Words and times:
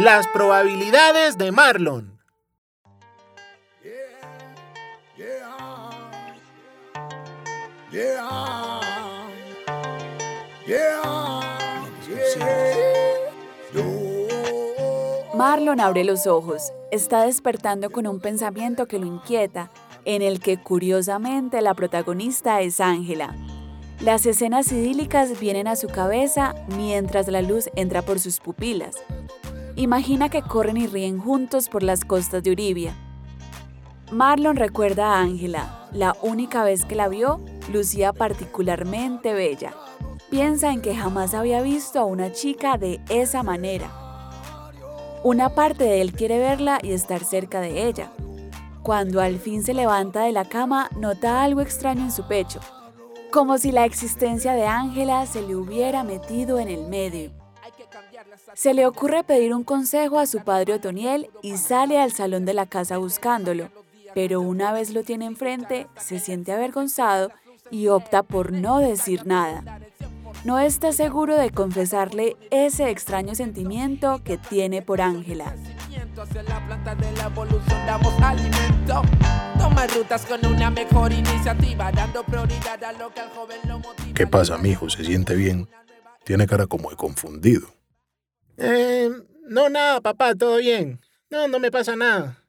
las 0.00 0.26
probabilidades 0.28 1.36
de 1.36 1.52
Marlon. 1.52 2.18
Marlon 15.34 15.80
abre 15.80 16.04
los 16.04 16.26
ojos. 16.26 16.72
Está 16.90 17.26
despertando 17.26 17.90
con 17.90 18.06
un 18.06 18.20
pensamiento 18.20 18.86
que 18.86 18.98
lo 18.98 19.04
inquieta, 19.04 19.70
en 20.06 20.22
el 20.22 20.40
que 20.40 20.56
curiosamente 20.56 21.60
la 21.60 21.74
protagonista 21.74 22.62
es 22.62 22.80
Ángela. 22.80 23.36
Las 24.00 24.24
escenas 24.24 24.72
idílicas 24.72 25.38
vienen 25.38 25.68
a 25.68 25.76
su 25.76 25.88
cabeza 25.88 26.54
mientras 26.74 27.28
la 27.28 27.42
luz 27.42 27.68
entra 27.76 28.00
por 28.00 28.18
sus 28.18 28.40
pupilas. 28.40 28.96
Imagina 29.76 30.28
que 30.28 30.42
corren 30.42 30.76
y 30.76 30.86
ríen 30.86 31.18
juntos 31.18 31.68
por 31.68 31.82
las 31.82 32.04
costas 32.04 32.42
de 32.42 32.50
Uribia. 32.50 32.94
Marlon 34.10 34.56
recuerda 34.56 35.14
a 35.14 35.20
Ángela. 35.20 35.88
La 35.92 36.16
única 36.22 36.64
vez 36.64 36.84
que 36.84 36.96
la 36.96 37.08
vio, 37.08 37.40
lucía 37.72 38.12
particularmente 38.12 39.32
bella. 39.32 39.72
Piensa 40.28 40.72
en 40.72 40.82
que 40.82 40.94
jamás 40.94 41.34
había 41.34 41.62
visto 41.62 42.00
a 42.00 42.04
una 42.04 42.32
chica 42.32 42.76
de 42.76 43.00
esa 43.08 43.42
manera. 43.42 43.90
Una 45.22 45.50
parte 45.50 45.84
de 45.84 46.00
él 46.00 46.12
quiere 46.12 46.38
verla 46.38 46.78
y 46.82 46.92
estar 46.92 47.22
cerca 47.24 47.60
de 47.60 47.86
ella. 47.86 48.10
Cuando 48.82 49.20
al 49.20 49.38
fin 49.38 49.62
se 49.62 49.74
levanta 49.74 50.22
de 50.22 50.32
la 50.32 50.44
cama, 50.46 50.88
nota 50.96 51.42
algo 51.42 51.60
extraño 51.60 52.02
en 52.02 52.12
su 52.12 52.26
pecho, 52.26 52.60
como 53.30 53.58
si 53.58 53.70
la 53.70 53.84
existencia 53.84 54.54
de 54.54 54.66
Ángela 54.66 55.26
se 55.26 55.42
le 55.42 55.54
hubiera 55.54 56.02
metido 56.02 56.58
en 56.58 56.68
el 56.68 56.88
medio. 56.88 57.39
Se 58.54 58.74
le 58.74 58.86
ocurre 58.86 59.24
pedir 59.24 59.54
un 59.54 59.64
consejo 59.64 60.18
a 60.18 60.26
su 60.26 60.40
padre 60.40 60.74
Otoniel 60.74 61.30
y 61.42 61.56
sale 61.56 62.00
al 62.00 62.12
salón 62.12 62.44
de 62.44 62.54
la 62.54 62.66
casa 62.66 62.98
buscándolo, 62.98 63.70
pero 64.14 64.40
una 64.40 64.72
vez 64.72 64.90
lo 64.90 65.02
tiene 65.02 65.26
enfrente, 65.26 65.86
se 65.96 66.18
siente 66.18 66.52
avergonzado 66.52 67.30
y 67.70 67.88
opta 67.88 68.22
por 68.22 68.52
no 68.52 68.78
decir 68.78 69.26
nada. 69.26 69.80
No 70.44 70.58
está 70.58 70.92
seguro 70.92 71.36
de 71.36 71.50
confesarle 71.50 72.36
ese 72.50 72.90
extraño 72.90 73.34
sentimiento 73.34 74.22
que 74.24 74.38
tiene 74.38 74.80
por 74.80 75.00
Ángela. 75.00 75.54
¿Qué 84.14 84.26
pasa, 84.26 84.58
mijo? 84.58 84.90
¿Se 84.90 85.04
siente 85.04 85.34
bien? 85.34 85.68
Tiene 86.24 86.46
cara 86.46 86.66
como 86.66 86.90
de 86.90 86.96
confundido. 86.96 87.68
Eh, 88.60 89.10
no, 89.48 89.70
nada, 89.70 90.00
papá, 90.00 90.34
todo 90.34 90.58
bien. 90.58 91.00
No, 91.30 91.48
no 91.48 91.58
me 91.58 91.70
pasa 91.70 91.96
nada. 91.96 92.44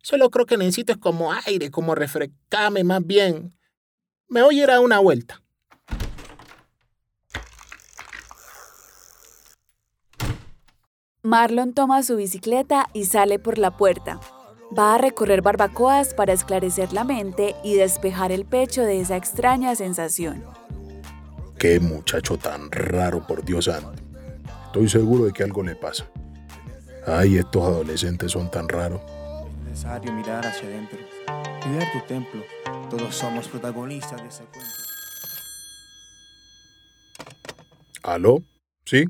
Solo 0.00 0.30
creo 0.30 0.46
que 0.46 0.56
necesito 0.56 0.92
es 0.92 0.98
como 0.98 1.32
aire, 1.32 1.70
como 1.70 1.96
refrescarme 1.96 2.84
más 2.84 3.04
bien. 3.04 3.52
Me 4.28 4.42
voy 4.42 4.60
a 4.60 4.62
ir 4.62 4.70
a 4.70 4.80
una 4.80 5.00
vuelta. 5.00 5.42
Marlon 11.22 11.74
toma 11.74 12.04
su 12.04 12.14
bicicleta 12.14 12.86
y 12.92 13.06
sale 13.06 13.40
por 13.40 13.58
la 13.58 13.76
puerta. 13.76 14.20
Va 14.76 14.94
a 14.94 14.98
recorrer 14.98 15.42
barbacoas 15.42 16.14
para 16.14 16.32
esclarecer 16.32 16.92
la 16.92 17.02
mente 17.02 17.56
y 17.64 17.74
despejar 17.74 18.30
el 18.30 18.44
pecho 18.44 18.82
de 18.82 19.00
esa 19.00 19.16
extraña 19.16 19.74
sensación. 19.74 20.44
Qué 21.58 21.80
muchacho 21.80 22.36
tan 22.36 22.70
raro, 22.70 23.26
por 23.26 23.44
Dios 23.44 23.64
santo. 23.64 24.05
Estoy 24.66 24.88
seguro 24.88 25.24
de 25.24 25.32
que 25.32 25.42
algo 25.42 25.62
le 25.62 25.74
pasa. 25.74 26.10
Ay, 27.06 27.38
estos 27.38 27.62
adolescentes 27.62 28.32
son 28.32 28.50
tan 28.50 28.68
raros. 28.68 29.00
Es 29.46 29.64
necesario 29.64 30.12
mirar 30.12 30.44
hacia 30.44 30.68
adentro, 30.68 30.98
cuidar 31.62 31.92
tu 31.92 32.06
templo. 32.06 32.44
Todos 32.90 33.14
somos 33.14 33.48
protagonistas 33.48 34.20
de 34.20 34.28
ese 34.28 34.44
cuento. 34.44 34.74
¿Aló? 38.02 38.38
¿Sí? 38.84 39.04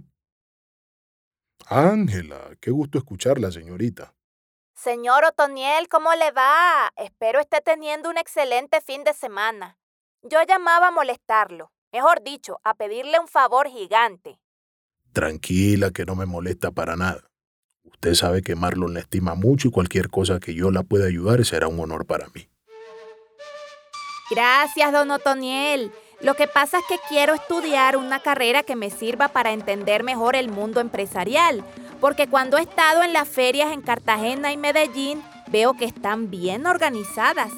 Ángela, 1.67 2.51
qué 2.61 2.71
gusto 2.71 2.99
escucharla, 2.99 3.51
señorita. 3.51 4.15
Señor 4.75 5.25
Otoniel, 5.25 5.89
¿cómo 5.89 6.15
le 6.15 6.31
va? 6.31 6.93
Espero 6.97 7.41
esté 7.41 7.61
teniendo 7.61 8.09
un 8.09 8.19
excelente 8.19 8.81
fin 8.81 9.05
de 9.05 9.15
semana. 9.15 9.79
Yo 10.23 10.43
llamaba 10.45 10.89
a 10.89 10.93
molestarlo, 10.93 11.73
mejor 11.93 12.23
dicho, 12.23 12.61
a 12.63 12.75
pedirle 12.75 13.19
un 13.19 13.27
favor 13.27 13.69
gigante. 13.69 14.39
Tranquila, 15.17 15.93
que 15.93 16.05
no 16.05 16.15
me 16.15 16.27
molesta 16.27 16.73
para 16.73 16.95
nada. 16.95 17.23
Usted 17.85 18.13
sabe 18.13 18.43
que 18.43 18.55
Marlon 18.55 18.93
la 18.93 19.01
estima 19.01 19.35
mucho 19.35 19.69
y 19.69 19.71
cualquier 19.71 20.11
cosa 20.11 20.41
que 20.41 20.53
yo 20.53 20.71
la 20.71 20.83
pueda 20.83 21.07
ayudar 21.07 21.43
será 21.47 21.69
un 21.69 21.81
honor 21.81 22.05
para 22.05 22.27
mí. 22.35 22.51
Gracias, 24.31 24.93
don 24.93 25.11
Otoniel. 25.11 25.91
Lo 26.21 26.35
que 26.35 26.47
pasa 26.49 26.81
es 26.81 26.85
que 26.87 26.97
quiero 27.09 27.33
estudiar 27.33 27.97
una 27.97 28.21
carrera 28.21 28.63
que 28.63 28.77
me 28.77 28.91
sirva 28.91 29.29
para 29.29 29.53
entender 29.53 30.03
mejor 30.03 30.37
el 30.37 30.51
mundo 30.51 30.81
empresarial, 30.81 31.65
porque 31.99 32.29
cuando 32.29 32.59
he 32.59 32.63
estado 32.65 33.03
en 33.03 33.15
las 33.15 33.27
ferias 33.27 33.73
en 33.73 33.81
Cartagena 33.81 34.53
y 34.53 34.59
Medellín, 34.59 35.23
veo 35.49 35.73
que 35.79 35.87
están 35.87 36.29
bien 36.29 36.67
organizadas. 36.67 37.53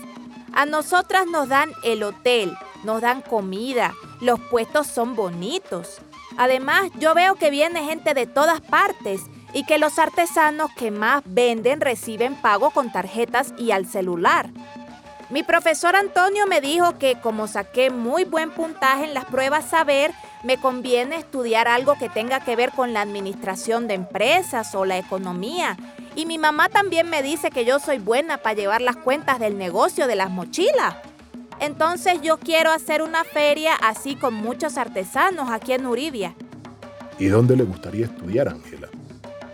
A 0.53 0.65
nosotras 0.65 1.27
nos 1.27 1.49
dan 1.49 1.73
el 1.83 2.05
hotel, 2.05 2.57
nos 2.85 3.01
dan 3.01 3.21
comida, 3.21 3.97
los 4.21 4.39
puestos 4.39 4.87
son 4.87 5.17
bonitos. 5.17 6.01
Además, 6.39 6.91
yo 7.01 7.15
veo 7.15 7.35
que 7.35 7.51
viene 7.51 7.85
gente 7.85 8.15
de 8.15 8.27
todas 8.27 8.61
partes 8.61 9.23
y 9.53 9.65
que 9.65 9.79
los 9.79 9.99
artesanos 9.99 10.71
que 10.73 10.93
más 10.93 11.23
venden 11.27 11.81
reciben 11.81 12.37
pago 12.37 12.71
con 12.71 12.93
tarjetas 12.93 13.53
y 13.59 13.73
al 13.73 13.87
celular. 13.87 14.49
Mi 15.31 15.43
profesor 15.43 15.97
Antonio 15.97 16.47
me 16.47 16.61
dijo 16.61 16.97
que 16.97 17.21
como 17.21 17.49
saqué 17.49 17.91
muy 17.91 18.25
buen 18.25 18.51
puntaje 18.51 19.05
en 19.05 19.15
las 19.15 19.25
pruebas 19.25 19.65
saber, 19.65 20.13
me 20.45 20.59
conviene 20.59 21.17
estudiar 21.17 21.67
algo 21.67 21.97
que 21.99 22.09
tenga 22.09 22.41
que 22.41 22.55
ver 22.55 22.71
con 22.71 22.93
la 22.93 23.03
administración 23.03 23.89
de 23.89 23.95
empresas 23.95 24.75
o 24.77 24.85
la 24.85 24.97
economía. 24.97 25.77
Y 26.15 26.25
mi 26.25 26.39
mamá 26.39 26.69
también 26.69 27.11
me 27.11 27.23
dice 27.23 27.51
que 27.51 27.65
yo 27.65 27.81
soy 27.81 27.99
buena 27.99 28.39
para 28.39 28.55
llevar 28.55 28.81
las 28.81 28.97
cuentas 28.97 29.41
del 29.41 29.59
negocio 29.59 30.07
de 30.07 30.15
las 30.15 30.31
mochilas. 30.31 30.95
Entonces 31.61 32.21
yo 32.23 32.39
quiero 32.39 32.71
hacer 32.71 33.03
una 33.03 33.25
feria 33.25 33.75
así 33.75 34.17
con 34.17 34.35
muchos 34.35 34.79
artesanos 34.79 35.51
aquí 35.51 35.73
en 35.73 35.87
Uribia. 35.87 36.35
¿Y 37.19 37.27
dónde 37.27 37.57
le 37.57 37.65
gustaría 37.65 38.07
estudiar, 38.07 38.49
Ángela? 38.49 38.89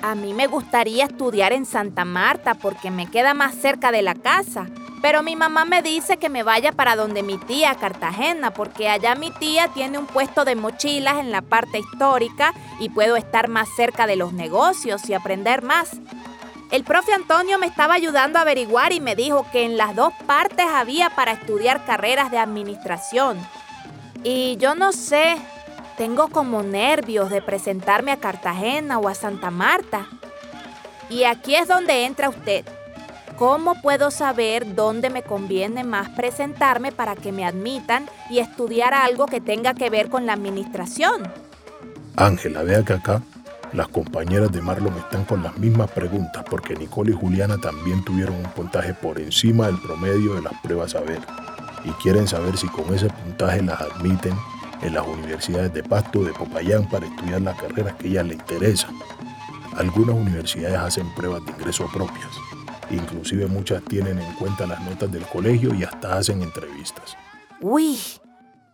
A 0.02 0.14
mí 0.14 0.34
me 0.34 0.46
gustaría 0.46 1.04
estudiar 1.04 1.54
en 1.54 1.64
Santa 1.64 2.04
Marta 2.04 2.54
porque 2.54 2.90
me 2.90 3.10
queda 3.10 3.32
más 3.32 3.54
cerca 3.54 3.90
de 3.90 4.02
la 4.02 4.14
casa. 4.14 4.66
Pero 5.00 5.22
mi 5.22 5.36
mamá 5.36 5.64
me 5.64 5.82
dice 5.82 6.16
que 6.16 6.30
me 6.30 6.42
vaya 6.42 6.72
para 6.72 6.96
donde 6.96 7.22
mi 7.22 7.36
tía, 7.36 7.74
Cartagena, 7.74 8.52
porque 8.52 8.88
allá 8.88 9.14
mi 9.14 9.30
tía 9.30 9.68
tiene 9.68 9.98
un 9.98 10.06
puesto 10.06 10.44
de 10.44 10.56
mochilas 10.56 11.18
en 11.18 11.30
la 11.30 11.42
parte 11.42 11.78
histórica 11.78 12.54
y 12.80 12.88
puedo 12.88 13.16
estar 13.16 13.48
más 13.48 13.68
cerca 13.76 14.06
de 14.06 14.16
los 14.16 14.32
negocios 14.32 15.08
y 15.08 15.14
aprender 15.14 15.62
más. 15.62 15.90
El 16.70 16.82
profe 16.82 17.12
Antonio 17.12 17.58
me 17.58 17.66
estaba 17.66 17.94
ayudando 17.94 18.38
a 18.38 18.42
averiguar 18.42 18.92
y 18.92 19.00
me 19.00 19.14
dijo 19.14 19.46
que 19.52 19.64
en 19.64 19.76
las 19.76 19.94
dos 19.94 20.12
partes 20.26 20.66
había 20.66 21.10
para 21.10 21.32
estudiar 21.32 21.84
carreras 21.84 22.30
de 22.30 22.38
administración. 22.38 23.38
Y 24.24 24.56
yo 24.56 24.74
no 24.74 24.92
sé, 24.92 25.36
tengo 25.96 26.28
como 26.28 26.62
nervios 26.62 27.30
de 27.30 27.42
presentarme 27.42 28.10
a 28.10 28.16
Cartagena 28.16 28.98
o 28.98 29.08
a 29.08 29.14
Santa 29.14 29.50
Marta. 29.50 30.08
Y 31.10 31.24
aquí 31.24 31.54
es 31.54 31.68
donde 31.68 32.06
entra 32.06 32.30
usted. 32.30 32.64
¿Cómo 33.36 33.80
puedo 33.82 34.10
saber 34.10 34.74
dónde 34.74 35.10
me 35.10 35.22
conviene 35.22 35.84
más 35.84 36.08
presentarme 36.10 36.92
para 36.92 37.14
que 37.14 37.32
me 37.32 37.44
admitan 37.44 38.08
y 38.30 38.38
estudiar 38.38 38.94
algo 38.94 39.26
que 39.26 39.40
tenga 39.40 39.74
que 39.74 39.90
ver 39.90 40.08
con 40.08 40.24
la 40.24 40.32
administración? 40.32 41.30
Ángela, 42.16 42.62
vea 42.62 42.84
que 42.84 42.94
acá 42.94 43.22
las 43.74 43.88
compañeras 43.88 44.52
de 44.52 44.62
Marlon 44.62 44.96
están 44.96 45.24
con 45.24 45.42
las 45.42 45.58
mismas 45.58 45.90
preguntas 45.90 46.44
porque 46.48 46.76
Nicole 46.76 47.10
y 47.10 47.14
Juliana 47.14 47.58
también 47.58 48.04
tuvieron 48.04 48.36
un 48.36 48.50
puntaje 48.52 48.94
por 48.94 49.18
encima 49.18 49.66
del 49.66 49.80
promedio 49.80 50.34
de 50.34 50.42
las 50.42 50.52
pruebas 50.62 50.94
a 50.94 51.00
ver 51.00 51.20
y 51.84 51.90
quieren 52.02 52.28
saber 52.28 52.56
si 52.56 52.68
con 52.68 52.94
ese 52.94 53.08
puntaje 53.08 53.62
las 53.62 53.80
admiten 53.80 54.34
en 54.80 54.94
las 54.94 55.04
universidades 55.04 55.74
de 55.74 55.82
Pasto 55.82 56.22
de 56.22 56.32
Popayán 56.32 56.88
para 56.88 57.06
estudiar 57.06 57.40
las 57.42 57.60
carreras 57.60 57.94
que 57.96 58.06
a 58.06 58.10
ellas 58.10 58.26
les 58.26 58.38
interesan. 58.38 58.94
Algunas 59.76 60.14
universidades 60.14 60.78
hacen 60.78 61.12
pruebas 61.16 61.44
de 61.44 61.50
ingreso 61.50 61.88
propias. 61.92 62.30
Inclusive 62.90 63.46
muchas 63.46 63.82
tienen 63.84 64.20
en 64.20 64.34
cuenta 64.34 64.66
las 64.66 64.80
notas 64.82 65.10
del 65.10 65.24
colegio 65.24 65.74
y 65.74 65.82
hasta 65.82 66.16
hacen 66.16 66.42
entrevistas. 66.42 67.16
Uy, 67.60 67.98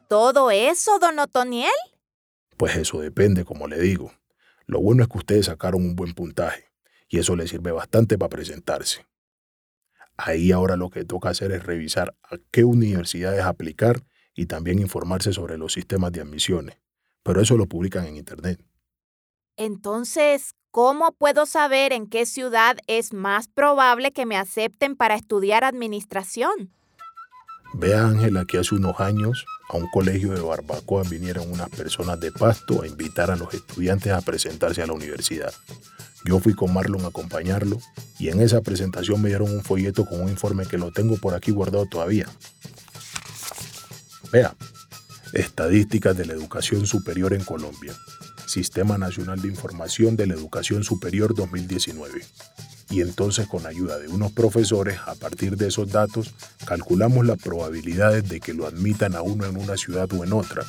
¿todo 0.09 0.51
eso, 0.51 0.99
don 0.99 1.19
Otoniel? 1.19 1.71
Pues 2.59 2.77
eso 2.77 3.01
depende, 3.01 3.47
como 3.47 3.67
le 3.67 3.79
digo. 3.79 4.13
Lo 4.71 4.81
bueno 4.81 5.03
es 5.03 5.09
que 5.09 5.19
ustedes 5.19 5.47
sacaron 5.47 5.85
un 5.85 5.97
buen 5.97 6.15
puntaje 6.15 6.67
y 7.09 7.19
eso 7.19 7.35
les 7.35 7.51
sirve 7.51 7.73
bastante 7.73 8.17
para 8.17 8.29
presentarse. 8.29 9.05
Ahí 10.17 10.53
ahora 10.53 10.77
lo 10.77 10.91
que 10.91 11.05
toca 11.05 11.31
hacer 11.31 11.51
es 11.51 11.65
revisar 11.65 12.15
a 12.23 12.37
qué 12.53 12.63
universidades 12.63 13.43
aplicar 13.43 14.05
y 14.33 14.47
también 14.47 14.79
informarse 14.79 15.33
sobre 15.33 15.59
los 15.59 15.73
sistemas 15.73 16.13
de 16.13 16.21
admisiones. 16.21 16.77
Pero 17.25 17.41
eso 17.41 17.57
lo 17.57 17.67
publican 17.67 18.07
en 18.07 18.17
Internet. 18.17 18.65
Entonces, 19.57 20.55
¿cómo 20.71 21.11
puedo 21.19 21.47
saber 21.47 21.93
en 21.93 22.07
qué 22.07 22.25
ciudad 22.25 22.77
es 22.87 23.13
más 23.13 23.49
probable 23.49 24.13
que 24.13 24.25
me 24.25 24.37
acepten 24.37 24.95
para 24.95 25.17
estudiar 25.17 25.65
administración? 25.65 26.73
Ve 27.73 27.95
Ángela 27.95 28.45
que 28.45 28.59
hace 28.59 28.75
unos 28.75 28.99
años 29.01 29.47
a 29.69 29.77
un 29.77 29.89
colegio 29.91 30.33
de 30.33 30.41
Barbacoa 30.41 31.05
vinieron 31.05 31.51
unas 31.51 31.69
personas 31.71 32.19
de 32.21 32.33
Pasto 32.33 32.83
a 32.83 32.87
invitar 32.87 33.31
a 33.31 33.37
los 33.37 33.55
estudiantes 33.55 34.13
a 34.13 34.21
presentarse 34.21 34.83
a 34.83 34.87
la 34.87 34.93
universidad. 34.93 35.53
Yo 36.25 36.41
fui 36.41 36.55
con 36.55 36.73
Marlon 36.75 37.05
a 37.05 37.09
acompañarlo 37.09 37.79
y 38.19 38.29
en 38.29 38.41
esa 38.41 38.61
presentación 38.61 39.23
me 39.23 39.29
dieron 39.29 39.51
un 39.51 39.63
folleto 39.63 40.05
con 40.05 40.21
un 40.21 40.29
informe 40.29 40.67
que 40.67 40.79
lo 40.79 40.93
tengo 40.93 41.17
por 41.17 41.35
aquí 41.35 41.53
guardado 41.53 41.87
todavía. 41.87 42.27
Vea, 44.33 44.55
Estadísticas 45.33 46.17
de 46.17 46.27
la 46.27 46.33
Educación 46.33 46.87
Superior 46.87 47.33
en 47.33 47.45
Colombia, 47.45 47.95
Sistema 48.47 48.99
Nacional 48.99 49.41
de 49.41 49.49
Información 49.49 50.17
de 50.17 50.27
la 50.27 50.35
Educación 50.35 50.83
Superior 50.83 51.35
2019 51.35 52.21
y 52.91 53.01
entonces 53.01 53.47
con 53.47 53.67
ayuda 53.67 53.99
de 53.99 54.09
unos 54.09 54.33
profesores, 54.33 54.99
a 55.07 55.15
partir 55.15 55.57
de 55.57 55.69
esos 55.69 55.91
datos, 55.91 56.35
calculamos 56.67 57.25
las 57.25 57.39
probabilidades 57.39 58.29
de 58.29 58.41
que 58.41 58.53
lo 58.53 58.67
admitan 58.67 59.15
a 59.15 59.23
uno 59.23 59.47
en 59.47 59.57
una 59.57 59.77
ciudad 59.77 60.13
o 60.13 60.25
en 60.25 60.33
otra. 60.33 60.65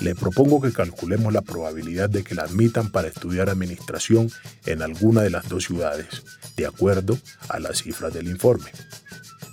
Le 0.00 0.14
propongo 0.14 0.60
que 0.60 0.72
calculemos 0.72 1.32
la 1.32 1.42
probabilidad 1.42 2.10
de 2.10 2.24
que 2.24 2.34
la 2.34 2.42
admitan 2.42 2.90
para 2.90 3.08
estudiar 3.08 3.48
administración 3.48 4.30
en 4.66 4.82
alguna 4.82 5.22
de 5.22 5.30
las 5.30 5.48
dos 5.48 5.64
ciudades, 5.64 6.22
de 6.56 6.66
acuerdo 6.66 7.16
a 7.48 7.60
las 7.60 7.78
cifras 7.82 8.12
del 8.12 8.28
informe. 8.28 8.70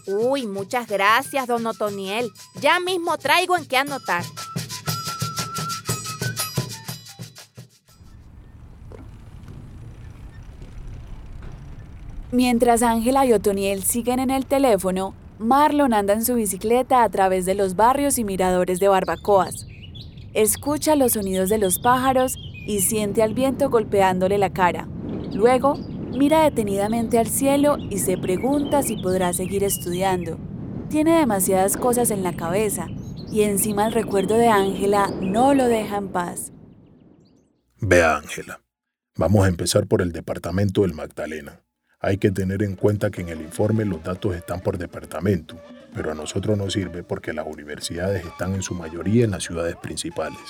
Uy, 0.05 0.47
muchas 0.47 0.87
gracias, 0.87 1.47
don 1.47 1.65
Otoniel. 1.65 2.29
Ya 2.59 2.79
mismo 2.79 3.17
traigo 3.17 3.55
en 3.55 3.65
qué 3.65 3.77
anotar. 3.77 4.23
Mientras 12.33 12.81
Ángela 12.81 13.27
y 13.27 13.33
Otoniel 13.33 13.83
siguen 13.83 14.17
en 14.17 14.31
el 14.31 14.47
teléfono, 14.47 15.13
Marlon 15.37 15.93
anda 15.93 16.13
en 16.13 16.25
su 16.25 16.33
bicicleta 16.33 17.03
a 17.03 17.09
través 17.09 17.45
de 17.45 17.53
los 17.53 17.75
barrios 17.75 18.17
y 18.17 18.23
miradores 18.23 18.79
de 18.79 18.87
barbacoas. 18.87 19.67
Escucha 20.33 20.95
los 20.95 21.11
sonidos 21.11 21.49
de 21.49 21.59
los 21.59 21.77
pájaros 21.77 22.35
y 22.65 22.79
siente 22.79 23.21
al 23.21 23.35
viento 23.35 23.69
golpeándole 23.69 24.39
la 24.39 24.51
cara. 24.51 24.87
Luego, 25.31 25.75
mira 26.17 26.41
detenidamente 26.41 27.19
al 27.19 27.27
cielo 27.27 27.77
y 27.77 27.99
se 27.99 28.17
pregunta 28.17 28.81
si 28.81 28.97
podrá 28.97 29.31
seguir 29.31 29.63
estudiando. 29.63 30.39
Tiene 30.89 31.19
demasiadas 31.19 31.77
cosas 31.77 32.09
en 32.09 32.23
la 32.23 32.33
cabeza 32.33 32.87
y 33.31 33.43
encima 33.43 33.85
el 33.85 33.93
recuerdo 33.93 34.37
de 34.37 34.47
Ángela 34.47 35.11
no 35.21 35.53
lo 35.53 35.67
deja 35.67 35.97
en 35.97 36.07
paz. 36.07 36.51
Vea, 37.79 38.17
Ángela, 38.17 38.59
vamos 39.17 39.45
a 39.45 39.49
empezar 39.49 39.85
por 39.85 40.01
el 40.01 40.11
departamento 40.11 40.81
del 40.81 40.95
Magdalena. 40.95 41.62
Hay 42.05 42.17
que 42.17 42.31
tener 42.31 42.61
en 42.63 42.75
cuenta 42.75 43.09
que 43.09 43.21
en 43.21 43.29
el 43.29 43.39
informe 43.39 43.85
los 43.85 44.03
datos 44.03 44.35
están 44.35 44.59
por 44.59 44.77
departamento, 44.77 45.55
pero 45.95 46.11
a 46.11 46.13
nosotros 46.13 46.57
nos 46.57 46.73
sirve 46.73 47.01
porque 47.01 47.31
las 47.31 47.47
universidades 47.47 48.25
están 48.25 48.53
en 48.55 48.61
su 48.61 48.75
mayoría 48.75 49.23
en 49.23 49.31
las 49.31 49.45
ciudades 49.45 49.77
principales. 49.77 50.41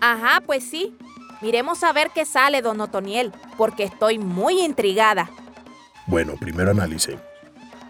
Ajá, 0.00 0.42
pues 0.44 0.64
sí. 0.64 0.94
Miremos 1.40 1.82
a 1.82 1.94
ver 1.94 2.10
qué 2.14 2.26
sale, 2.26 2.60
don 2.60 2.78
Otoniel, 2.78 3.32
porque 3.56 3.84
estoy 3.84 4.18
muy 4.18 4.60
intrigada. 4.60 5.30
Bueno, 6.06 6.34
primero 6.38 6.72
analicemos. 6.72 7.22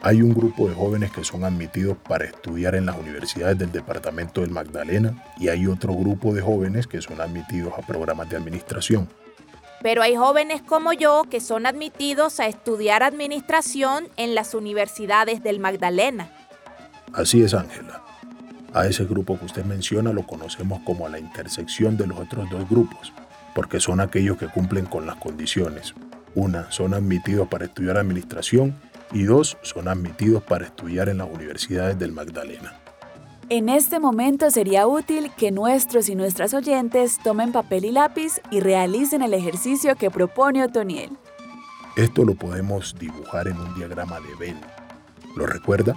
Hay 0.01 0.23
un 0.23 0.33
grupo 0.33 0.69
de 0.69 0.75
jóvenes 0.77 1.11
que 1.11 1.25
son 1.25 1.43
admitidos 1.43 1.97
para 1.97 2.25
estudiar 2.25 2.77
en 2.77 2.87
las 2.87 2.97
universidades 2.97 3.59
del 3.59 3.73
departamento 3.73 4.43
del 4.43 4.51
Magdalena 4.51 5.25
y 5.39 5.49
hay 5.49 5.67
otro 5.67 5.93
grupo 5.93 6.33
de 6.33 6.41
jóvenes 6.41 6.87
que 6.87 7.03
son 7.03 7.21
admitidos 7.21 7.73
a 7.77 7.85
programas 7.85 8.31
de 8.31 8.37
administración. 8.37 9.09
Pero 9.83 10.03
hay 10.03 10.17
jóvenes 10.17 10.63
como 10.63 10.93
yo 10.93 11.25
que 11.31 11.41
son 11.41 11.67
admitidos 11.67 12.41
a 12.41 12.47
estudiar 12.47 13.03
administración 13.03 14.09
en 14.17 14.35
las 14.35 14.55
universidades 14.55 15.43
del 15.43 15.59
Magdalena. 15.59 16.31
Así 17.13 17.43
es, 17.43 17.53
Ángela. 17.55 18.03
A 18.75 18.87
ese 18.87 19.05
grupo 19.05 19.39
que 19.39 19.45
usted 19.45 19.65
menciona 19.65 20.13
lo 20.13 20.27
conocemos 20.27 20.81
como 20.85 21.09
la 21.09 21.19
intersección 21.19 21.97
de 21.97 22.07
los 22.07 22.19
otros 22.19 22.49
dos 22.49 22.69
grupos, 22.69 23.13
porque 23.55 23.81
son 23.81 24.01
aquellos 24.01 24.39
que 24.39 24.49
cumplen 24.49 24.87
con 24.87 25.07
las 25.07 25.17
condiciones. 25.17 25.95
Una, 26.35 26.71
son 26.71 26.95
admitidos 26.95 27.49
para 27.49 27.67
estudiar 27.67 27.99
administración 27.99 28.75
y 29.13 29.25
dos, 29.25 29.59
son 29.63 29.89
admitidos 29.89 30.43
para 30.43 30.65
estudiar 30.65 31.11
en 31.11 31.19
las 31.19 31.29
universidades 31.29 31.99
del 31.99 32.13
Magdalena. 32.13 32.82
En 33.53 33.69
este 33.69 34.01
momento 34.01 34.51
sería 34.51 34.87
útil 34.87 35.31
que 35.37 35.51
nuestros 35.51 36.09
y 36.09 36.15
nuestras 36.15 36.55
oyentes 36.55 37.19
tomen 37.23 37.53
papel 37.53 37.85
y 37.85 37.91
lápiz 37.91 38.41
y 38.51 38.61
realicen 38.61 39.21
el 39.21 39.35
ejercicio 39.35 39.95
que 39.95 40.11
propone 40.11 40.65
Otoniel. 40.65 41.11
Esto 41.95 42.25
lo 42.25 42.35
podemos 42.35 42.97
dibujar 42.99 43.49
en 43.49 43.59
un 43.59 43.75
diagrama 43.75 44.21
de 44.21 44.35
Venn. 44.37 44.59
¿Lo 45.37 45.45
recuerda? 45.45 45.95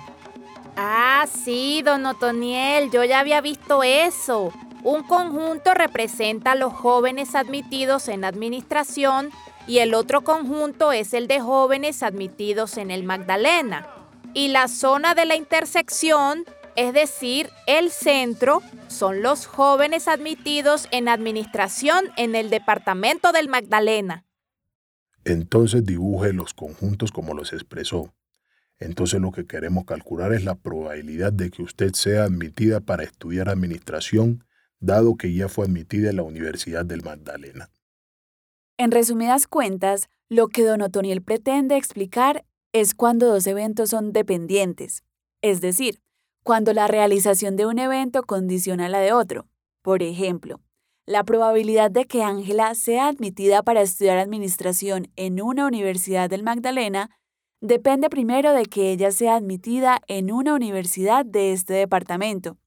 Ah, 0.75 1.28
sí, 1.34 1.81
don 1.81 2.06
Otoniel, 2.06 2.92
yo 2.92 3.06
ya 3.06 3.19
había 3.19 3.40
visto 3.40 3.84
eso. 3.84 4.52
Un 4.84 5.04
conjunto 5.04 5.74
representa 5.74 6.52
a 6.52 6.56
los 6.56 6.74
jóvenes 6.74 7.36
admitidos 7.36 8.10
en 8.10 8.25
administración 8.25 9.30
y 9.66 9.78
el 9.78 9.94
otro 9.94 10.25
conjunto 10.25 10.92
es 10.92 11.13
el 11.13 11.30
de 11.30 11.40
jóvenes 11.40 12.04
admitidos 12.04 12.78
en 12.78 12.92
el 12.92 13.06
Magdalena. 13.06 13.88
Y 14.34 14.50
la 14.50 14.68
zona 14.68 15.16
de 15.16 15.24
la 15.24 15.38
intersección 15.38 16.44
es 16.75 16.94
decir, 16.94 17.50
el 17.68 17.89
centro 17.89 18.62
son 18.88 19.22
los 19.22 19.45
jóvenes 19.45 20.07
admitidos 20.07 20.88
en 20.92 21.07
administración 21.07 22.06
en 22.18 22.35
el 22.35 22.49
departamento 22.49 23.31
del 23.31 23.47
Magdalena. 23.47 24.26
Entonces 25.23 25.85
dibuje 25.85 26.33
los 26.33 26.54
conjuntos 26.54 27.11
como 27.11 27.33
los 27.33 27.54
expresó. 27.54 28.14
Entonces 28.80 29.21
lo 29.21 29.31
que 29.31 29.45
queremos 29.45 29.85
calcular 29.85 30.33
es 30.33 30.44
la 30.44 30.56
probabilidad 30.56 31.31
de 31.31 31.49
que 31.49 31.64
usted 31.64 31.94
sea 31.94 32.26
admitida 32.26 32.81
para 32.81 33.04
estudiar 33.04 33.49
administración, 33.49 34.44
dado 34.80 35.16
que 35.16 35.33
ya 35.33 35.47
fue 35.47 35.66
admitida 35.66 36.09
en 36.09 36.18
la 36.18 36.23
Universidad 36.23 36.85
del 36.85 37.04
Magdalena. 37.04 37.69
En 38.78 38.92
resumidas 38.92 39.47
cuentas, 39.47 40.09
lo 40.28 40.49
que 40.49 40.64
don 40.64 40.81
Otoniel 40.81 41.21
pretende 41.21 41.78
explicar 41.78 42.45
es 42.73 42.94
cuando 42.94 43.28
dos 43.28 43.47
eventos 43.47 43.92
son 43.92 44.11
dependientes, 44.11 45.04
es 45.42 45.61
decir, 45.61 46.02
cuando 46.45 46.73
la 46.73 46.85
realización 46.85 47.56
de 47.56 47.66
un 47.66 47.80
evento 47.80 48.21
condiciona 48.21 48.87
la 48.87 48.99
de 48.99 49.14
otro. 49.14 49.47
Por 49.81 50.04
ejemplo, 50.04 50.61
la 51.07 51.23
probabilidad 51.23 51.90
de 51.90 52.06
que 52.06 52.21
Ángela 52.21 52.75
sea 52.75 53.07
admitida 53.07 53.64
para 53.64 53.81
estudiar 53.81 54.19
administración 54.19 55.07
en 55.16 55.42
una 55.42 55.66
universidad 55.66 56.30
del 56.30 56.44
Magdalena 56.44 57.09
depende 57.61 58.11
primero 58.11 58.54
de 58.54 58.68
que 58.68 58.92
ella 58.92 59.09
sea 59.09 59.37
admitida 59.37 60.02
en 60.07 60.31
una 60.31 60.54
universidad 60.54 61.25
de 61.25 61.52
este 61.52 61.73
departamento. 61.73 62.57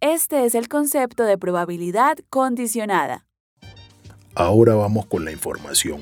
Este 0.00 0.44
es 0.44 0.56
el 0.56 0.66
concepto 0.66 1.22
de 1.22 1.38
probabilidad 1.38 2.18
condicionada. 2.28 3.28
Ahora 4.34 4.74
vamos 4.74 5.06
con 5.06 5.24
la 5.24 5.30
información. 5.30 6.00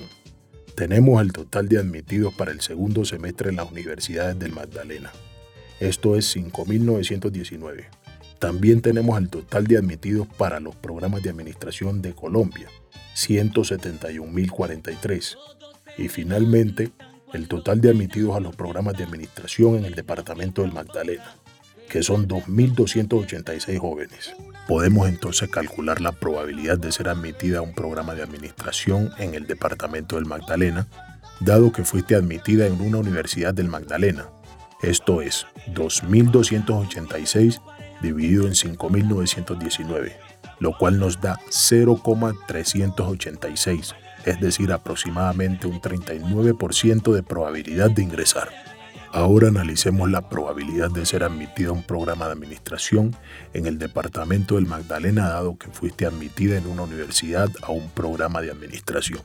Tenemos 0.75 1.20
el 1.20 1.34
total 1.34 1.68
de 1.68 1.80
admitidos 1.80 2.32
para 2.32 2.50
el 2.50 2.62
segundo 2.62 3.04
semestre 3.04 3.50
en 3.50 3.56
las 3.56 3.70
universidades 3.70 4.38
del 4.38 4.52
Magdalena. 4.52 5.12
Esto 5.81 6.16
es 6.16 6.37
5.919. 6.37 7.87
También 8.38 8.83
tenemos 8.83 9.19
el 9.19 9.28
total 9.28 9.66
de 9.66 9.78
admitidos 9.78 10.28
para 10.28 10.61
los 10.61 10.76
programas 10.76 11.23
de 11.23 11.31
administración 11.31 12.02
de 12.02 12.14
Colombia, 12.14 12.69
171.043. 13.16 15.37
Y 15.99 16.09
finalmente, 16.09 16.93
el 17.33 17.49
total 17.49 17.81
de 17.81 17.90
admitidos 17.90 18.37
a 18.37 18.40
los 18.40 18.54
programas 18.54 18.97
de 18.97 19.02
administración 19.04 19.76
en 19.76 19.87
el 19.87 19.95
departamento 19.95 20.62
del 20.62 20.73
Magdalena, 20.73 21.37
que 21.88 22.02
son 22.02 22.28
2.286 22.28 23.78
jóvenes. 23.78 24.35
Podemos 24.69 25.09
entonces 25.09 25.49
calcular 25.49 26.00
la 26.00 26.12
probabilidad 26.12 26.78
de 26.78 26.93
ser 26.93 27.09
admitida 27.09 27.59
a 27.59 27.62
un 27.62 27.75
programa 27.75 28.14
de 28.14 28.23
administración 28.23 29.11
en 29.19 29.35
el 29.35 29.47
departamento 29.47 30.16
del 30.16 30.26
Magdalena, 30.26 30.87
dado 31.40 31.73
que 31.73 31.85
fuiste 31.85 32.14
admitida 32.14 32.66
en 32.66 32.81
una 32.81 32.99
universidad 32.99 33.54
del 33.54 33.69
Magdalena, 33.69 34.28
esto 34.90 35.22
es 35.22 35.46
2.286 35.68 37.60
dividido 38.00 38.46
en 38.46 38.52
5.919, 38.52 40.12
lo 40.60 40.76
cual 40.76 40.98
nos 40.98 41.20
da 41.20 41.38
0,386, 41.50 43.94
es 44.24 44.40
decir, 44.40 44.72
aproximadamente 44.72 45.66
un 45.66 45.80
39% 45.80 47.12
de 47.12 47.22
probabilidad 47.22 47.90
de 47.90 48.02
ingresar. 48.02 48.50
Ahora 49.12 49.48
analicemos 49.48 50.10
la 50.10 50.28
probabilidad 50.28 50.90
de 50.90 51.06
ser 51.06 51.22
admitida 51.22 51.68
a 51.68 51.72
un 51.72 51.84
programa 51.84 52.26
de 52.26 52.32
administración 52.32 53.16
en 53.52 53.66
el 53.66 53.78
departamento 53.78 54.56
del 54.56 54.66
Magdalena 54.66 55.28
dado 55.28 55.56
que 55.56 55.68
fuiste 55.68 56.04
admitida 56.04 56.58
en 56.58 56.66
una 56.66 56.82
universidad 56.82 57.48
a 57.62 57.70
un 57.70 57.88
programa 57.90 58.42
de 58.42 58.50
administración. 58.50 59.20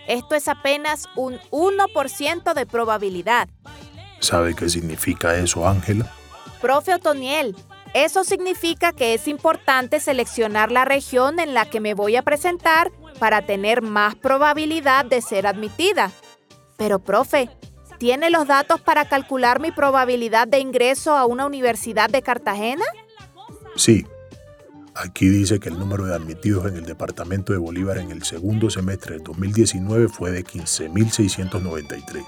Esto 0.08 0.36
es 0.36 0.48
apenas 0.48 1.08
un 1.16 1.38
1% 1.52 2.56
de 2.56 2.66
probabilidad. 2.66 3.48
¿Sabe 4.20 4.56
qué 4.56 4.68
significa 4.70 5.36
eso, 5.36 5.68
Ángela? 5.68 6.12
Profe 6.60 6.96
Otoniel, 6.96 7.56
eso 7.94 8.24
significa 8.24 8.94
que 8.94 9.14
es 9.14 9.28
importante 9.28 10.00
seleccionar 10.00 10.72
la 10.72 10.86
región 10.86 11.40
en 11.40 11.54
la 11.54 11.70
que 11.70 11.82
me 11.82 11.94
voy 11.94 12.16
a 12.16 12.24
presentar 12.24 12.92
para 13.20 13.44
tener 13.44 13.84
más 13.84 14.16
probabilidad 14.16 15.06
de 15.06 15.22
ser 15.22 15.46
admitida. 15.46 16.12
Pero, 16.78 17.00
profe, 17.00 17.50
¿tiene 17.98 18.30
los 18.30 18.48
datos 18.48 18.80
para 18.80 19.10
calcular 19.10 19.60
mi 19.60 19.72
probabilidad 19.72 20.48
de 20.48 20.60
ingreso 20.60 21.18
a 21.18 21.26
una 21.26 21.46
universidad 21.46 22.10
de 22.10 22.22
Cartagena? 22.22 22.86
Sí. 23.76 24.06
Aquí 24.96 25.28
dice 25.28 25.60
que 25.60 25.70
el 25.70 25.78
número 25.78 26.06
de 26.06 26.16
admitidos 26.16 26.66
en 26.66 26.78
el 26.78 26.86
departamento 26.86 27.54
de 27.54 27.60
Bolívar 27.60 28.00
en 28.00 28.10
el 28.10 28.24
segundo 28.24 28.72
semestre 28.72 29.18
de 29.18 29.24
2019 29.24 30.08
fue 30.08 30.32
de 30.32 30.44
15.693 30.44 32.26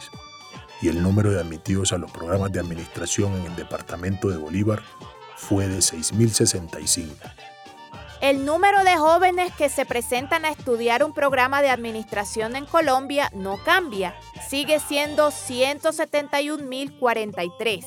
y 0.82 0.88
el 0.88 1.02
número 1.02 1.32
de 1.32 1.40
admitidos 1.40 1.94
a 1.94 1.98
los 1.98 2.12
programas 2.12 2.52
de 2.52 2.60
administración 2.60 3.34
en 3.34 3.46
el 3.48 3.56
departamento 3.56 4.30
de 4.30 4.38
Bolívar 4.38 4.82
fue 5.36 5.68
de 5.68 5.80
6.065. 5.80 7.10
El 8.22 8.46
número 8.46 8.84
de 8.84 8.98
jóvenes 8.98 9.54
que 9.54 9.70
se 9.70 9.86
presentan 9.86 10.44
a 10.44 10.50
estudiar 10.50 11.06
un 11.06 11.14
programa 11.14 11.62
de 11.62 11.70
administración 11.70 12.58
en 12.58 12.66
Colombia 12.66 13.32
no 13.34 13.64
cambia, 13.64 14.14
sigue 14.50 14.82
siendo 14.82 15.30
171.043. 15.30 17.86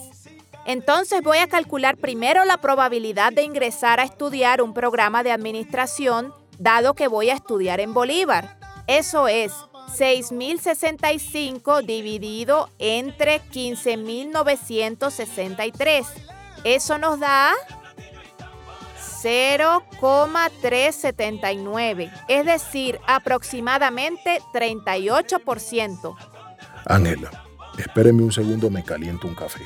Entonces 0.64 1.22
voy 1.22 1.36
a 1.38 1.48
calcular 1.48 1.96
primero 1.98 2.46
la 2.46 2.56
probabilidad 2.56 3.30
de 3.32 3.42
ingresar 3.42 4.00
a 4.00 4.04
estudiar 4.04 4.62
un 4.62 4.72
programa 4.72 5.22
de 5.22 5.32
administración, 5.32 6.32
dado 6.58 6.94
que 6.94 7.08
voy 7.08 7.28
a 7.28 7.34
estudiar 7.34 7.80
en 7.80 7.92
Bolívar. 7.92 8.56
Eso 8.86 9.28
es 9.28 9.52
6.065 9.98 11.84
dividido 11.84 12.70
entre 12.78 13.42
15.963. 13.50 16.06
Eso 16.64 16.96
nos 16.96 17.20
da 17.20 17.52
0,379, 19.22 22.10
es 22.28 22.44
decir, 22.44 22.98
aproximadamente 23.06 24.40
38%. 24.52 26.16
Ángela, 26.86 27.30
espéreme 27.78 28.22
un 28.22 28.32
segundo, 28.32 28.70
me 28.70 28.82
caliento 28.82 29.28
un 29.28 29.34
café. 29.34 29.62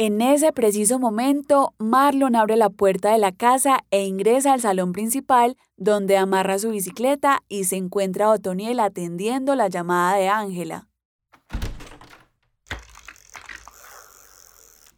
En 0.00 0.20
ese 0.20 0.52
preciso 0.52 1.00
momento, 1.00 1.74
Marlon 1.78 2.36
abre 2.36 2.56
la 2.56 2.70
puerta 2.70 3.10
de 3.10 3.18
la 3.18 3.32
casa 3.32 3.84
e 3.90 4.04
ingresa 4.04 4.52
al 4.52 4.60
salón 4.60 4.92
principal, 4.92 5.56
donde 5.76 6.16
amarra 6.16 6.60
su 6.60 6.70
bicicleta 6.70 7.42
y 7.48 7.64
se 7.64 7.74
encuentra 7.74 8.26
a 8.26 8.30
Otoniel 8.30 8.78
atendiendo 8.78 9.56
la 9.56 9.66
llamada 9.66 10.16
de 10.16 10.28
Ángela. 10.28 10.87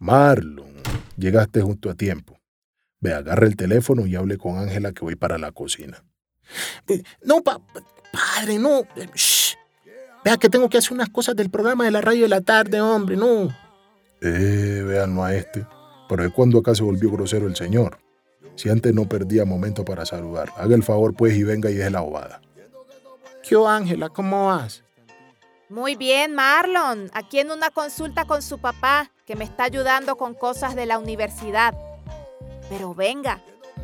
Marlon, 0.05 0.73
llegaste 1.15 1.61
junto 1.61 1.91
a 1.91 1.93
tiempo. 1.93 2.39
Ve, 2.99 3.13
agarra 3.13 3.45
el 3.45 3.55
teléfono 3.55 4.07
y 4.07 4.15
hable 4.15 4.39
con 4.39 4.57
Ángela 4.57 4.93
que 4.93 5.01
voy 5.05 5.15
para 5.15 5.37
la 5.37 5.51
cocina. 5.51 6.03
Eh, 6.87 7.03
No, 7.23 7.43
pa- 7.43 7.61
padre, 8.11 8.57
no. 8.57 8.79
Eh, 8.95 9.07
shh. 9.13 9.55
Vea 10.25 10.37
que 10.37 10.49
tengo 10.49 10.69
que 10.69 10.79
hacer 10.79 10.93
unas 10.93 11.09
cosas 11.09 11.35
del 11.35 11.51
programa 11.51 11.85
de 11.85 11.91
la 11.91 12.01
radio 12.01 12.23
de 12.23 12.29
la 12.29 12.41
tarde, 12.41 12.81
hombre, 12.81 13.15
no. 13.15 13.55
Eh, 14.21 14.83
véanlo 14.87 15.23
a 15.23 15.35
este. 15.35 15.67
Pero 16.09 16.25
es 16.25 16.33
cuando 16.33 16.57
acá 16.57 16.73
se 16.73 16.81
volvió 16.83 17.11
grosero 17.11 17.45
el 17.45 17.55
señor. 17.55 17.99
Si 18.55 18.69
antes 18.69 18.95
no 18.95 19.07
perdía 19.07 19.45
momento 19.45 19.85
para 19.85 20.03
saludar. 20.05 20.51
Haga 20.57 20.73
el 20.75 20.83
favor 20.83 21.15
pues 21.15 21.35
y 21.35 21.43
venga 21.43 21.69
y 21.69 21.75
deje 21.75 21.91
la 21.91 22.01
bobada. 22.01 22.41
¿Qué, 23.47 23.55
Ángela? 23.67 24.09
¿Cómo 24.09 24.47
vas? 24.47 24.83
Muy 25.69 25.95
bien, 25.95 26.33
Marlon. 26.33 27.11
Aquí 27.13 27.39
en 27.39 27.51
una 27.51 27.69
consulta 27.69 28.25
con 28.25 28.41
su 28.41 28.59
papá, 28.59 29.11
que 29.31 29.37
me 29.37 29.45
está 29.45 29.63
ayudando 29.63 30.17
con 30.17 30.33
cosas 30.33 30.75
de 30.75 30.85
la 30.85 30.99
universidad. 30.99 31.73
Pero 32.67 32.93
venga, 32.93 33.39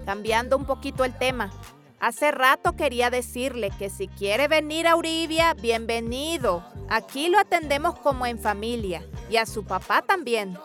cambiando 0.05 0.57
un 0.57 0.65
poquito 0.65 1.05
el 1.05 1.17
tema. 1.17 1.53
Hace 2.01 2.31
rato 2.31 2.75
quería 2.75 3.09
decirle 3.09 3.71
que 3.79 3.89
si 3.89 4.09
quiere 4.09 4.49
venir 4.49 4.87
a 4.87 4.97
Uribia, 4.97 5.53
bienvenido. 5.53 6.65
Aquí 6.89 7.29
lo 7.29 7.39
atendemos 7.39 7.97
como 7.99 8.25
en 8.25 8.39
familia. 8.39 9.05
Y 9.29 9.37
a 9.37 9.45
su 9.45 9.63
papá 9.63 10.01
también. 10.01 10.59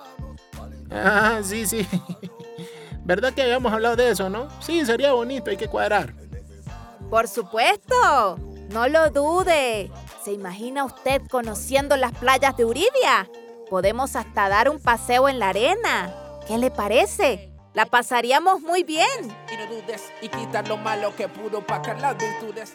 Ah, 0.91 1.39
sí, 1.45 1.65
sí. 1.65 1.87
¿Verdad 3.05 3.33
que 3.33 3.43
habíamos 3.43 3.73
hablado 3.73 3.95
de 3.95 4.11
eso, 4.11 4.29
no? 4.29 4.49
Sí, 4.61 4.85
sería 4.85 5.13
bonito, 5.13 5.49
hay 5.49 5.57
que 5.57 5.69
cuadrar. 5.69 6.13
Por 7.09 7.29
supuesto. 7.29 8.37
No 8.71 8.89
lo 8.89 9.11
dude. 9.11 9.93
¿Se 10.25 10.33
imagina 10.33 10.85
usted 10.85 11.23
conociendo 11.31 11.97
las 11.97 12.11
playas 12.19 12.57
de 12.57 12.65
Uribia? 12.65 13.29
Podemos 13.73 14.17
hasta 14.17 14.51
dar 14.51 14.69
un 14.69 14.79
paseo 14.79 15.31
en 15.31 15.39
la 15.39 15.49
arena. 15.49 16.15
¿Qué 16.47 16.59
le 16.59 16.71
parece? 16.71 17.49
La 17.73 17.87
pasaríamos 17.87 18.61
muy 18.61 18.83
bien. 18.83 19.09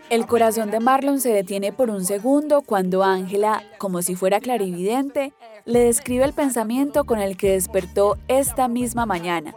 El 0.09 0.25
corazón 0.25 0.71
de 0.71 0.79
Marlon 0.79 1.21
se 1.21 1.31
detiene 1.31 1.71
por 1.71 1.91
un 1.91 2.03
segundo 2.03 2.63
cuando 2.63 3.03
Ángela, 3.03 3.61
como 3.77 4.01
si 4.01 4.15
fuera 4.15 4.39
clarividente, 4.39 5.33
le 5.65 5.81
describe 5.81 6.25
el 6.25 6.33
pensamiento 6.33 7.03
con 7.03 7.19
el 7.19 7.37
que 7.37 7.51
despertó 7.51 8.17
esta 8.27 8.67
misma 8.67 9.05
mañana. 9.05 9.53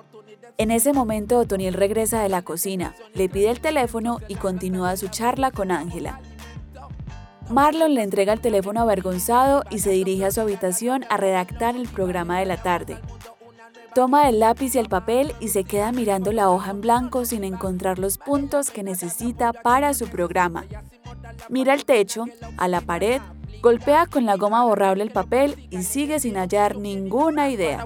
En 0.58 0.70
ese 0.70 0.92
momento, 0.92 1.38
Otoniel 1.38 1.72
regresa 1.72 2.20
de 2.20 2.28
la 2.28 2.42
cocina, 2.42 2.94
le 3.14 3.30
pide 3.30 3.48
el 3.48 3.62
teléfono 3.62 4.18
y 4.28 4.34
continúa 4.34 4.94
su 4.98 5.08
charla 5.08 5.50
con 5.50 5.70
Ángela. 5.70 6.20
Marlon 7.50 7.94
le 7.94 8.04
entrega 8.04 8.32
el 8.32 8.40
teléfono 8.40 8.80
avergonzado 8.80 9.64
y 9.70 9.80
se 9.80 9.90
dirige 9.90 10.24
a 10.24 10.30
su 10.30 10.40
habitación 10.40 11.04
a 11.10 11.16
redactar 11.16 11.74
el 11.74 11.88
programa 11.88 12.38
de 12.38 12.46
la 12.46 12.62
tarde. 12.62 12.96
Toma 13.92 14.28
el 14.28 14.38
lápiz 14.38 14.76
y 14.76 14.78
el 14.78 14.88
papel 14.88 15.34
y 15.40 15.48
se 15.48 15.64
queda 15.64 15.90
mirando 15.90 16.30
la 16.30 16.48
hoja 16.48 16.70
en 16.70 16.80
blanco 16.80 17.24
sin 17.24 17.42
encontrar 17.42 17.98
los 17.98 18.18
puntos 18.18 18.70
que 18.70 18.84
necesita 18.84 19.52
para 19.52 19.94
su 19.94 20.06
programa. 20.06 20.64
Mira 21.48 21.74
el 21.74 21.84
techo, 21.84 22.26
a 22.56 22.68
la 22.68 22.82
pared, 22.82 23.20
golpea 23.60 24.06
con 24.06 24.26
la 24.26 24.36
goma 24.36 24.64
borrable 24.64 25.02
el 25.02 25.10
papel 25.10 25.66
y 25.70 25.82
sigue 25.82 26.20
sin 26.20 26.36
hallar 26.36 26.76
ninguna 26.76 27.50
idea. 27.50 27.84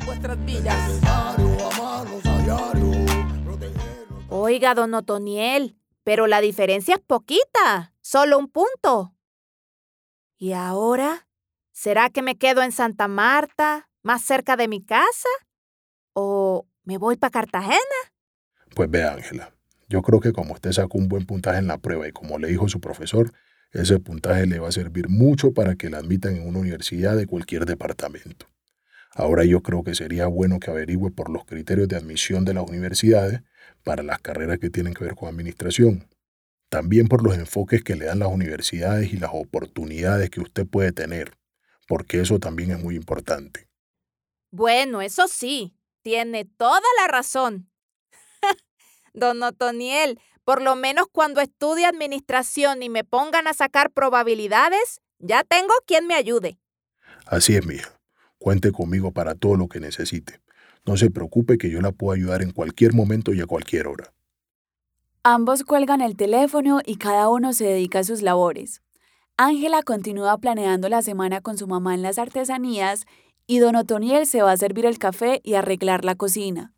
Oiga, 4.29 4.75
don 4.75 4.93
Otoniel, 4.93 5.79
pero 6.03 6.27
la 6.27 6.43
diferencia 6.43 6.97
es 6.97 7.01
poquita, 7.01 7.95
solo 8.03 8.39
un 8.39 8.49
punto. 8.49 9.14
¿Y 10.37 10.53
ahora? 10.53 11.29
¿Será 11.73 12.11
que 12.11 12.23
me 12.23 12.37
quedo 12.37 12.63
en 12.63 12.73
Santa 12.73 13.09
Marta, 13.09 13.89
más 14.03 14.23
cerca 14.23 14.57
de 14.57 14.69
mi 14.69 14.85
casa? 14.85 15.29
¿O 16.13 16.67
me 16.85 16.99
voy 16.99 17.17
para 17.17 17.31
Cartagena? 17.31 17.79
Pues 18.75 18.91
ve, 18.91 19.05
Ángela, 19.05 19.55
yo 19.89 20.03
creo 20.03 20.21
que 20.21 20.33
como 20.33 20.55
usted 20.55 20.73
sacó 20.73 20.99
un 20.99 21.09
buen 21.09 21.27
puntaje 21.27 21.59
en 21.59 21.67
la 21.67 21.79
prueba 21.79 22.09
y 22.09 22.13
como 22.13 22.39
le 22.39 22.49
dijo 22.49 22.69
su 22.69 22.81
profesor, 22.81 23.33
ese 23.73 23.99
puntaje 23.99 24.47
le 24.47 24.59
va 24.59 24.69
a 24.69 24.73
servir 24.73 25.09
mucho 25.09 25.53
para 25.53 25.77
que 25.77 25.91
la 25.91 25.99
admitan 25.99 26.37
en 26.37 26.47
una 26.47 26.61
universidad 26.61 27.17
de 27.17 27.27
cualquier 27.27 27.65
departamento. 27.65 28.47
Ahora 29.13 29.45
yo 29.45 29.63
creo 29.63 29.85
que 29.85 29.95
sería 29.95 30.27
bueno 30.27 30.59
que 30.59 30.71
averigüe 30.71 31.11
por 31.11 31.31
los 31.31 31.45
criterios 31.45 31.87
de 31.89 31.97
admisión 31.97 32.45
de 32.45 32.55
las 32.55 32.69
universidades 32.69 33.43
para 33.85 34.03
las 34.03 34.21
carreras 34.21 34.59
que 34.59 34.71
tienen 34.71 34.95
que 34.95 35.05
ver 35.05 35.15
con 35.15 35.29
administración. 35.29 36.09
También 36.75 37.07
por 37.07 37.23
los 37.23 37.39
enfoques 37.39 37.85
que 37.85 37.95
le 37.95 38.07
dan 38.07 38.19
las 38.19 38.31
universidades 38.31 39.13
y 39.13 39.17
las 39.17 39.31
oportunidades 39.33 40.29
que 40.29 40.41
usted 40.41 40.67
puede 40.67 40.91
tener, 40.91 41.39
porque 41.87 42.21
eso 42.21 42.41
también 42.41 42.73
es 42.73 42.83
muy 42.83 42.97
importante. 42.97 43.69
Bueno, 44.51 45.01
eso 45.01 45.29
sí, 45.29 45.77
tiene 46.03 46.45
toda 46.45 46.81
la 47.01 47.07
razón. 47.07 47.71
Don 49.15 49.41
Otoniel, 49.45 50.19
por 50.43 50.63
lo 50.63 50.75
menos 50.75 51.07
cuando 51.13 51.41
estudie 51.41 51.87
administración 51.87 52.83
y 52.83 52.89
me 52.89 53.05
pongan 53.05 53.47
a 53.47 53.55
sacar 53.55 53.93
probabilidades, 53.93 55.01
ya 55.21 55.45
tengo 55.45 55.75
quien 55.87 56.09
me 56.09 56.17
ayude. 56.17 56.59
Así 57.25 57.55
es, 57.55 57.65
mija. 57.65 58.01
Cuente 58.39 58.73
conmigo 58.73 59.13
para 59.13 59.37
todo 59.37 59.55
lo 59.55 59.69
que 59.69 59.79
necesite. 59.79 60.41
No 60.85 60.97
se 60.97 61.09
preocupe 61.13 61.57
que 61.57 61.71
yo 61.71 61.81
la 61.81 61.93
puedo 61.93 62.15
ayudar 62.15 62.43
en 62.43 62.51
cualquier 62.51 62.95
momento 62.95 63.33
y 63.33 63.41
a 63.41 63.47
cualquier 63.47 63.87
hora. 63.87 64.13
Ambos 65.27 65.65
cuelgan 65.65 66.03
el 66.03 66.17
teléfono 66.17 66.81
y 66.85 66.97
cada 66.97 67.31
uno 67.31 67.55
se 67.55 67.65
dedica 67.65 68.01
a 68.01 68.05
sus 68.05 68.21
labores. 68.21 68.83
Ángela 69.39 69.83
continúa 69.83 70.37
planeando 70.37 70.91
la 70.91 71.01
semana 71.01 71.41
con 71.41 71.57
su 71.57 71.67
mamá 71.67 71.95
en 71.95 72.03
las 72.03 72.19
artesanías 72.19 73.07
y 73.47 73.59
don 73.59 73.75
Otoniel 73.75 74.27
se 74.27 74.43
va 74.43 74.53
a 74.53 74.57
servir 74.59 74.85
el 74.85 74.99
café 74.99 75.41
y 75.43 75.55
arreglar 75.55 76.05
la 76.05 76.15
cocina. 76.15 76.75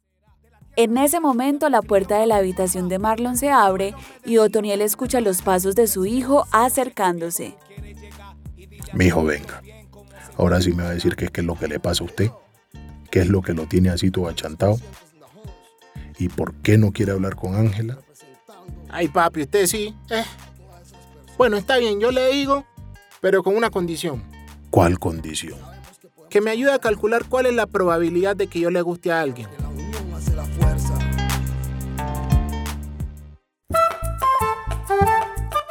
En 0.76 0.96
ese 0.96 1.18
momento 1.18 1.68
la 1.70 1.82
puerta 1.82 2.20
de 2.20 2.28
la 2.28 2.36
habitación 2.36 2.88
de 2.88 3.00
Marlon 3.00 3.36
se 3.36 3.50
abre 3.50 3.96
y 4.24 4.38
Otoniel 4.38 4.80
escucha 4.80 5.20
los 5.20 5.42
pasos 5.42 5.74
de 5.74 5.88
su 5.88 6.06
hijo 6.06 6.46
acercándose. 6.52 7.56
Mi 8.92 9.06
hijo, 9.06 9.24
venga. 9.24 9.60
Ahora 10.36 10.60
sí 10.60 10.70
me 10.70 10.84
va 10.84 10.90
a 10.90 10.94
decir 10.94 11.16
qué 11.16 11.28
es 11.34 11.44
lo 11.44 11.58
que 11.58 11.66
le 11.66 11.80
pasa 11.80 12.04
a 12.04 12.06
usted, 12.06 12.30
qué 13.10 13.22
es 13.22 13.28
lo 13.28 13.42
que 13.42 13.54
lo 13.54 13.66
tiene 13.66 13.88
así 13.88 14.12
todo 14.12 14.28
achantado 14.28 14.78
y 16.16 16.28
por 16.28 16.54
qué 16.54 16.78
no 16.78 16.92
quiere 16.92 17.10
hablar 17.10 17.34
con 17.34 17.56
Ángela. 17.56 17.98
Ay, 18.96 19.08
papi, 19.08 19.42
usted 19.42 19.66
sí. 19.66 19.94
Eh. 20.08 20.24
Bueno, 21.36 21.58
está 21.58 21.76
bien, 21.76 22.00
yo 22.00 22.10
le 22.10 22.32
digo, 22.32 22.64
pero 23.20 23.42
con 23.42 23.54
una 23.54 23.68
condición. 23.68 24.24
¿Cuál 24.70 24.98
condición? 24.98 25.58
Que 26.30 26.40
me 26.40 26.50
ayude 26.50 26.72
a 26.72 26.78
calcular 26.78 27.26
cuál 27.28 27.44
es 27.44 27.52
la 27.52 27.66
probabilidad 27.66 28.36
de 28.36 28.46
que 28.46 28.58
yo 28.58 28.70
le 28.70 28.80
guste 28.80 29.12
a 29.12 29.20
alguien. 29.20 29.48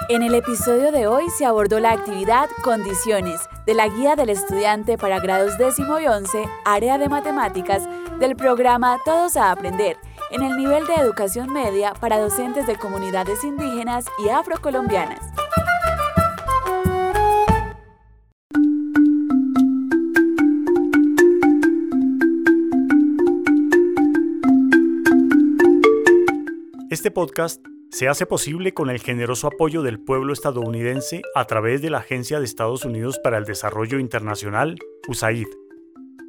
En 0.07 0.21
el 0.21 0.35
episodio 0.35 0.91
de 0.91 1.07
hoy 1.07 1.25
se 1.35 1.47
abordó 1.47 1.79
la 1.79 1.93
actividad 1.93 2.47
Condiciones 2.61 3.41
de 3.65 3.73
la 3.73 3.87
Guía 3.87 4.15
del 4.15 4.29
Estudiante 4.29 4.99
para 4.99 5.19
grados 5.19 5.57
décimo 5.57 5.99
y 5.99 6.05
once, 6.05 6.45
área 6.63 6.99
de 6.99 7.09
matemáticas, 7.09 7.89
del 8.19 8.35
programa 8.35 8.99
Todos 9.03 9.35
a 9.35 9.49
Aprender, 9.49 9.97
en 10.31 10.43
el 10.43 10.57
nivel 10.57 10.85
de 10.87 10.95
educación 10.95 11.51
media 11.51 11.93
para 11.93 12.19
docentes 12.19 12.67
de 12.67 12.75
comunidades 12.75 13.43
indígenas 13.43 14.05
y 14.23 14.29
afrocolombianas. 14.29 15.19
Este 26.89 27.11
podcast 27.11 27.61
se 27.91 28.07
hace 28.07 28.25
posible 28.25 28.73
con 28.73 28.89
el 28.89 28.99
generoso 28.99 29.47
apoyo 29.47 29.83
del 29.83 29.99
pueblo 29.99 30.33
estadounidense 30.33 31.21
a 31.35 31.45
través 31.45 31.81
de 31.81 31.89
la 31.89 31.99
Agencia 31.99 32.39
de 32.39 32.45
Estados 32.45 32.83
Unidos 32.83 33.19
para 33.23 33.37
el 33.37 33.45
Desarrollo 33.45 33.99
Internacional, 33.99 34.77
USAID. 35.07 35.47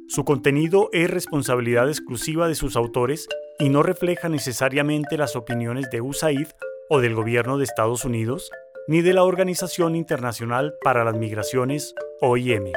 Su 0.07 0.23
contenido 0.23 0.89
es 0.93 1.09
responsabilidad 1.09 1.89
exclusiva 1.89 2.47
de 2.47 2.55
sus 2.55 2.75
autores 2.75 3.27
y 3.59 3.69
no 3.69 3.83
refleja 3.83 4.29
necesariamente 4.29 5.17
las 5.17 5.35
opiniones 5.35 5.89
de 5.89 6.01
USAID 6.01 6.47
o 6.89 6.99
del 6.99 7.15
gobierno 7.15 7.57
de 7.57 7.63
Estados 7.63 8.05
Unidos, 8.05 8.51
ni 8.87 9.01
de 9.01 9.13
la 9.13 9.23
Organización 9.23 9.95
Internacional 9.95 10.75
para 10.83 11.03
las 11.03 11.15
Migraciones, 11.15 11.93
OIM. 12.21 12.71